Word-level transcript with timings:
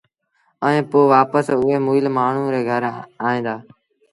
ائيٚݩ 0.65 0.87
پو 0.89 0.99
وآپس 1.13 1.45
اُئي 1.55 1.75
مئيٚل 1.85 2.05
مآڻهوٚٚݩ 2.15 2.53
ري 2.53 2.61
گھر 2.69 2.81
ائيٚݩ 3.25 3.43
دآ 3.45 3.55